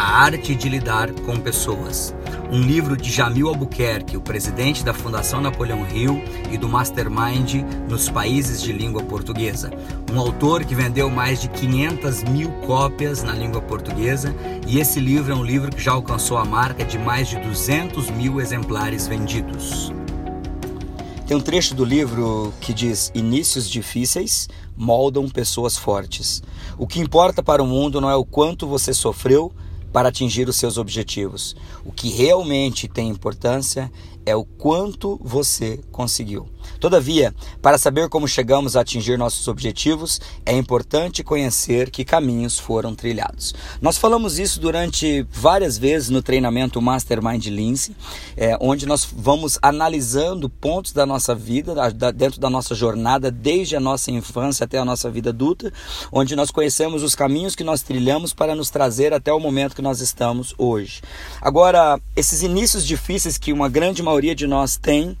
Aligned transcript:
A 0.00 0.22
Arte 0.22 0.54
de 0.54 0.68
Lidar 0.68 1.10
com 1.26 1.40
Pessoas 1.40 2.14
um 2.52 2.60
livro 2.62 2.96
de 2.96 3.10
Jamil 3.10 3.48
Albuquerque, 3.48 4.16
o 4.16 4.20
presidente 4.20 4.84
da 4.84 4.94
Fundação 4.94 5.40
Napoleão 5.40 5.84
Hill 5.88 6.22
e 6.52 6.56
do 6.56 6.68
Mastermind 6.68 7.64
nos 7.88 8.08
países 8.08 8.62
de 8.62 8.72
língua 8.72 9.02
portuguesa. 9.02 9.72
Um 10.12 10.20
autor 10.20 10.64
que 10.64 10.72
vendeu 10.72 11.10
mais 11.10 11.42
de 11.42 11.48
500 11.48 12.22
mil 12.30 12.48
cópias 12.64 13.24
na 13.24 13.32
língua 13.32 13.60
portuguesa 13.60 14.32
e 14.68 14.78
esse 14.78 15.00
livro 15.00 15.32
é 15.32 15.34
um 15.34 15.44
livro 15.44 15.68
que 15.68 15.82
já 15.82 15.90
alcançou 15.90 16.38
a 16.38 16.44
marca 16.44 16.84
de 16.84 16.96
mais 16.96 17.26
de 17.26 17.36
200 17.40 18.08
mil 18.10 18.40
exemplares 18.40 19.08
vendidos. 19.08 19.92
Tem 21.26 21.36
um 21.36 21.40
trecho 21.40 21.74
do 21.74 21.84
livro 21.84 22.54
que 22.60 22.72
diz: 22.72 23.10
Inícios 23.16 23.68
difíceis 23.68 24.48
moldam 24.76 25.28
pessoas 25.28 25.76
fortes. 25.76 26.40
O 26.78 26.86
que 26.86 27.00
importa 27.00 27.42
para 27.42 27.60
o 27.60 27.66
mundo 27.66 28.00
não 28.00 28.08
é 28.08 28.14
o 28.14 28.24
quanto 28.24 28.64
você 28.64 28.94
sofreu, 28.94 29.52
para 29.92 30.08
atingir 30.08 30.48
os 30.48 30.56
seus 30.56 30.78
objetivos. 30.78 31.56
O 31.84 31.92
que 31.92 32.08
realmente 32.10 32.88
tem 32.88 33.08
importância 33.08 33.90
é 34.24 34.36
o 34.36 34.44
quanto 34.44 35.18
você 35.22 35.80
conseguiu. 35.90 36.46
Todavia, 36.80 37.34
para 37.60 37.78
saber 37.78 38.08
como 38.08 38.28
chegamos 38.28 38.76
a 38.76 38.80
atingir 38.80 39.18
nossos 39.18 39.48
objetivos, 39.48 40.20
é 40.44 40.52
importante 40.52 41.24
conhecer 41.24 41.90
que 41.90 42.04
caminhos 42.04 42.58
foram 42.58 42.94
trilhados. 42.94 43.54
Nós 43.80 43.98
falamos 43.98 44.38
isso 44.38 44.60
durante 44.60 45.26
várias 45.30 45.76
vezes 45.76 46.08
no 46.08 46.22
treinamento 46.22 46.80
Mastermind 46.80 47.46
Lince, 47.46 47.94
é, 48.36 48.56
onde 48.60 48.86
nós 48.86 49.08
vamos 49.10 49.58
analisando 49.60 50.48
pontos 50.48 50.92
da 50.92 51.04
nossa 51.04 51.34
vida, 51.34 51.92
da, 51.92 52.10
dentro 52.10 52.40
da 52.40 52.48
nossa 52.48 52.74
jornada, 52.74 53.30
desde 53.30 53.76
a 53.76 53.80
nossa 53.80 54.10
infância 54.10 54.64
até 54.64 54.78
a 54.78 54.84
nossa 54.84 55.10
vida 55.10 55.30
adulta, 55.30 55.72
onde 56.12 56.36
nós 56.36 56.50
conhecemos 56.50 57.02
os 57.02 57.14
caminhos 57.14 57.54
que 57.54 57.64
nós 57.64 57.82
trilhamos 57.82 58.32
para 58.32 58.54
nos 58.54 58.70
trazer 58.70 59.12
até 59.12 59.32
o 59.32 59.40
momento 59.40 59.74
que 59.74 59.82
nós 59.82 60.00
estamos 60.00 60.54
hoje. 60.56 61.02
Agora, 61.40 62.00
esses 62.14 62.42
inícios 62.42 62.86
difíceis 62.86 63.38
que 63.38 63.52
uma 63.52 63.68
grande 63.68 64.02
maioria 64.02 64.34
de 64.34 64.46
nós 64.46 64.76
tem, 64.76 65.16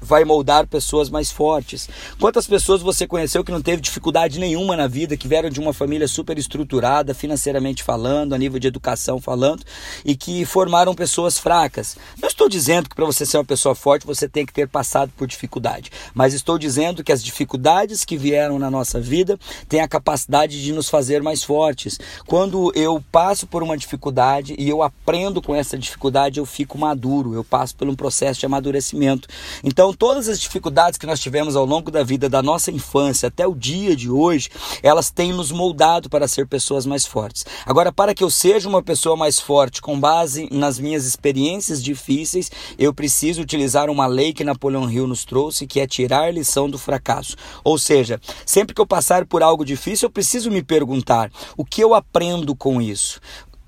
vai 0.00 0.24
moldar 0.24 0.66
pessoas 0.66 1.10
mais 1.10 1.30
fortes. 1.30 1.88
Quantas 2.18 2.46
pessoas 2.46 2.80
você 2.80 3.06
conheceu 3.06 3.44
que 3.44 3.52
não 3.52 3.60
teve 3.60 3.82
dificuldade 3.82 4.38
nenhuma 4.38 4.76
na 4.76 4.86
vida, 4.86 5.16
que 5.16 5.28
vieram 5.28 5.50
de 5.50 5.60
uma 5.60 5.72
família 5.72 6.08
super 6.08 6.38
estruturada, 6.38 7.14
financeiramente 7.14 7.82
falando, 7.82 8.34
a 8.34 8.38
nível 8.38 8.58
de 8.58 8.68
educação 8.68 9.20
falando, 9.20 9.62
e 10.04 10.16
que 10.16 10.44
formaram 10.44 10.94
pessoas 10.94 11.38
fracas? 11.38 11.96
Não 12.20 12.28
estou 12.28 12.48
dizendo 12.48 12.88
que 12.88 12.94
para 12.94 13.04
você 13.04 13.26
ser 13.26 13.36
uma 13.36 13.44
pessoa 13.44 13.74
forte 13.74 14.06
você 14.06 14.28
tem 14.28 14.46
que 14.46 14.52
ter 14.52 14.68
passado 14.68 15.12
por 15.16 15.26
dificuldade, 15.26 15.90
mas 16.14 16.34
estou 16.34 16.58
dizendo 16.58 17.04
que 17.04 17.12
as 17.12 17.22
dificuldades 17.22 18.04
que 18.04 18.16
vieram 18.16 18.58
na 18.58 18.70
nossa 18.70 19.00
vida 19.00 19.38
têm 19.68 19.80
a 19.80 19.88
capacidade 19.88 20.62
de 20.62 20.72
nos 20.72 20.88
fazer 20.88 21.22
mais 21.22 21.42
fortes. 21.42 21.98
Quando 22.26 22.72
eu 22.74 23.02
passo 23.12 23.46
por 23.46 23.62
uma 23.62 23.76
dificuldade 23.76 24.54
e 24.58 24.68
eu 24.68 24.82
aprendo 24.82 25.42
com 25.42 25.54
essa 25.54 25.76
dificuldade, 25.76 26.38
eu 26.38 26.46
fico 26.46 26.78
maduro, 26.78 27.34
eu 27.34 27.44
passo 27.44 27.76
por 27.76 27.88
um 27.88 27.94
processo 27.94 28.40
de 28.40 28.46
amadurecimento. 28.46 29.28
Então, 29.62 29.89
então, 29.90 30.08
todas 30.08 30.28
as 30.28 30.38
dificuldades 30.38 30.96
que 30.96 31.06
nós 31.06 31.18
tivemos 31.18 31.56
ao 31.56 31.64
longo 31.64 31.90
da 31.90 32.04
vida, 32.04 32.28
da 32.28 32.40
nossa 32.40 32.70
infância 32.70 33.26
até 33.26 33.44
o 33.44 33.54
dia 33.54 33.96
de 33.96 34.08
hoje, 34.08 34.48
elas 34.84 35.10
têm 35.10 35.32
nos 35.32 35.50
moldado 35.50 36.08
para 36.08 36.28
ser 36.28 36.46
pessoas 36.46 36.86
mais 36.86 37.04
fortes. 37.04 37.44
Agora, 37.66 37.92
para 37.92 38.14
que 38.14 38.22
eu 38.22 38.30
seja 38.30 38.68
uma 38.68 38.82
pessoa 38.82 39.16
mais 39.16 39.40
forte 39.40 39.82
com 39.82 39.98
base 39.98 40.48
nas 40.52 40.78
minhas 40.78 41.06
experiências 41.06 41.82
difíceis, 41.82 42.52
eu 42.78 42.94
preciso 42.94 43.42
utilizar 43.42 43.90
uma 43.90 44.06
lei 44.06 44.32
que 44.32 44.44
Napoleão 44.44 44.88
Hill 44.88 45.08
nos 45.08 45.24
trouxe, 45.24 45.66
que 45.66 45.80
é 45.80 45.86
tirar 45.88 46.32
lição 46.32 46.70
do 46.70 46.78
fracasso. 46.78 47.34
Ou 47.64 47.76
seja, 47.76 48.20
sempre 48.46 48.74
que 48.74 48.80
eu 48.80 48.86
passar 48.86 49.26
por 49.26 49.42
algo 49.42 49.64
difícil, 49.64 50.06
eu 50.06 50.12
preciso 50.12 50.52
me 50.52 50.62
perguntar: 50.62 51.32
o 51.56 51.64
que 51.64 51.82
eu 51.82 51.94
aprendo 51.94 52.54
com 52.54 52.80
isso? 52.80 53.20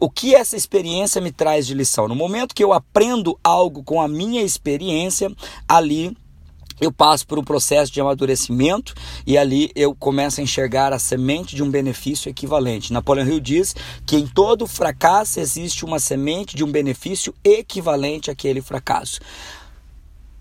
O 0.00 0.10
que 0.10 0.34
essa 0.34 0.56
experiência 0.56 1.20
me 1.20 1.32
traz 1.32 1.66
de 1.66 1.74
lição? 1.74 2.08
No 2.08 2.14
momento 2.14 2.54
que 2.54 2.62
eu 2.62 2.72
aprendo 2.72 3.38
algo 3.42 3.82
com 3.82 4.00
a 4.00 4.08
minha 4.08 4.42
experiência, 4.42 5.30
ali 5.68 6.16
eu 6.80 6.92
passo 6.92 7.26
por 7.26 7.38
um 7.38 7.44
processo 7.44 7.90
de 7.90 8.00
amadurecimento 8.00 8.94
e 9.26 9.38
ali 9.38 9.70
eu 9.74 9.94
começo 9.94 10.40
a 10.40 10.44
enxergar 10.44 10.92
a 10.92 10.98
semente 10.98 11.56
de 11.56 11.62
um 11.62 11.70
benefício 11.70 12.28
equivalente. 12.28 12.92
Napoleão 12.92 13.26
Hill 13.26 13.40
diz 13.40 13.74
que 14.04 14.16
em 14.16 14.26
todo 14.26 14.66
fracasso 14.66 15.40
existe 15.40 15.84
uma 15.84 15.98
semente 15.98 16.54
de 16.54 16.62
um 16.62 16.70
benefício 16.70 17.34
equivalente 17.42 18.30
àquele 18.30 18.60
fracasso 18.60 19.20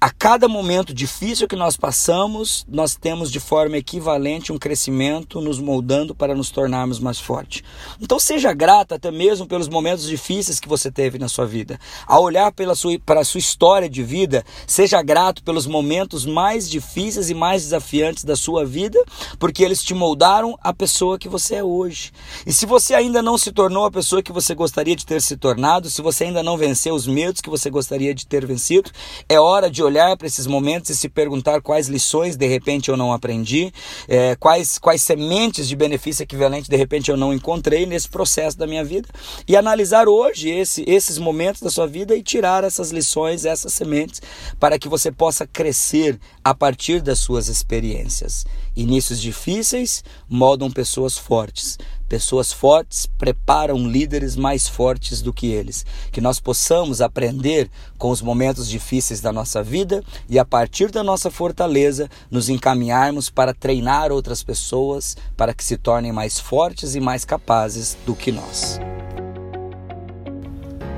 a 0.00 0.10
cada 0.10 0.46
momento 0.46 0.94
difícil 0.94 1.48
que 1.48 1.56
nós 1.56 1.76
passamos, 1.76 2.64
nós 2.68 2.94
temos 2.94 3.32
de 3.32 3.40
forma 3.40 3.76
equivalente 3.76 4.52
um 4.52 4.58
crescimento 4.58 5.40
nos 5.40 5.58
moldando 5.58 6.14
para 6.14 6.36
nos 6.36 6.50
tornarmos 6.50 7.00
mais 7.00 7.18
fortes. 7.18 7.64
Então 8.00 8.18
seja 8.20 8.52
grata 8.52 8.94
até 8.94 9.10
mesmo 9.10 9.44
pelos 9.46 9.68
momentos 9.68 10.06
difíceis 10.06 10.60
que 10.60 10.68
você 10.68 10.88
teve 10.88 11.18
na 11.18 11.28
sua 11.28 11.46
vida. 11.46 11.80
Ao 12.06 12.22
olhar 12.22 12.52
pela 12.52 12.76
sua, 12.76 12.96
para 13.04 13.20
a 13.20 13.24
sua 13.24 13.40
história 13.40 13.88
de 13.88 14.04
vida, 14.04 14.44
seja 14.68 15.02
grato 15.02 15.42
pelos 15.42 15.66
momentos 15.66 16.24
mais 16.24 16.70
difíceis 16.70 17.28
e 17.28 17.34
mais 17.34 17.62
desafiantes 17.64 18.22
da 18.22 18.36
sua 18.36 18.64
vida, 18.64 19.02
porque 19.36 19.64
eles 19.64 19.82
te 19.82 19.94
moldaram 19.94 20.56
a 20.62 20.72
pessoa 20.72 21.18
que 21.18 21.28
você 21.28 21.56
é 21.56 21.64
hoje. 21.64 22.12
E 22.46 22.52
se 22.52 22.66
você 22.66 22.94
ainda 22.94 23.20
não 23.20 23.36
se 23.36 23.50
tornou 23.50 23.84
a 23.84 23.90
pessoa 23.90 24.22
que 24.22 24.32
você 24.32 24.54
gostaria 24.54 24.94
de 24.94 25.04
ter 25.04 25.20
se 25.20 25.36
tornado, 25.36 25.90
se 25.90 26.00
você 26.00 26.24
ainda 26.24 26.42
não 26.42 26.56
venceu 26.56 26.94
os 26.94 27.06
medos 27.06 27.40
que 27.40 27.50
você 27.50 27.68
gostaria 27.68 28.14
de 28.14 28.26
ter 28.26 28.46
vencido, 28.46 28.92
é 29.28 29.40
hora 29.40 29.68
de 29.68 29.87
olhar 29.88 30.16
para 30.16 30.26
esses 30.26 30.46
momentos 30.46 30.90
e 30.90 30.96
se 30.96 31.08
perguntar 31.08 31.60
quais 31.60 31.88
lições 31.88 32.36
de 32.36 32.46
repente 32.46 32.88
eu 32.88 32.96
não 32.96 33.12
aprendi, 33.12 33.72
é, 34.06 34.36
quais, 34.36 34.78
quais 34.78 35.02
sementes 35.02 35.66
de 35.68 35.74
benefício 35.74 36.22
equivalente 36.22 36.70
de 36.70 36.76
repente 36.76 37.10
eu 37.10 37.16
não 37.16 37.32
encontrei 37.32 37.86
nesse 37.86 38.08
processo 38.08 38.56
da 38.56 38.66
minha 38.66 38.84
vida 38.84 39.08
e 39.46 39.56
analisar 39.56 40.08
hoje 40.08 40.50
esse, 40.50 40.84
esses 40.86 41.18
momentos 41.18 41.60
da 41.60 41.70
sua 41.70 41.86
vida 41.86 42.14
e 42.14 42.22
tirar 42.22 42.64
essas 42.64 42.90
lições, 42.90 43.44
essas 43.44 43.72
sementes, 43.72 44.20
para 44.60 44.78
que 44.78 44.88
você 44.88 45.10
possa 45.10 45.46
crescer 45.46 46.18
a 46.44 46.54
partir 46.54 47.00
das 47.00 47.18
suas 47.18 47.48
experiências. 47.48 48.44
Inícios 48.78 49.20
difíceis 49.20 50.04
moldam 50.28 50.70
pessoas 50.70 51.18
fortes. 51.18 51.76
Pessoas 52.08 52.52
fortes 52.52 53.06
preparam 53.06 53.88
líderes 53.88 54.36
mais 54.36 54.68
fortes 54.68 55.20
do 55.20 55.32
que 55.32 55.48
eles. 55.48 55.84
Que 56.12 56.20
nós 56.20 56.38
possamos 56.38 57.00
aprender 57.00 57.68
com 57.98 58.08
os 58.08 58.22
momentos 58.22 58.68
difíceis 58.68 59.20
da 59.20 59.32
nossa 59.32 59.64
vida 59.64 60.00
e, 60.28 60.38
a 60.38 60.44
partir 60.44 60.92
da 60.92 61.02
nossa 61.02 61.28
fortaleza, 61.28 62.08
nos 62.30 62.48
encaminharmos 62.48 63.28
para 63.28 63.52
treinar 63.52 64.12
outras 64.12 64.44
pessoas 64.44 65.16
para 65.36 65.52
que 65.52 65.64
se 65.64 65.76
tornem 65.76 66.12
mais 66.12 66.38
fortes 66.38 66.94
e 66.94 67.00
mais 67.00 67.24
capazes 67.24 67.98
do 68.06 68.14
que 68.14 68.30
nós. 68.30 68.78